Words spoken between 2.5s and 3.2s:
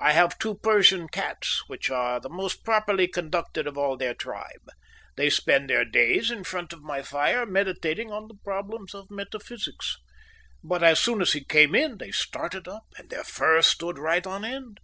properly